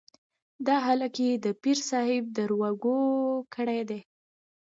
[0.65, 2.63] دا هلک يې د پير صاحب دروږ
[3.55, 3.99] کړی دی.